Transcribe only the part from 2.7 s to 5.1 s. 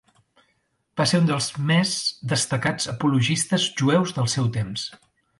apologistes jueus del seu temps.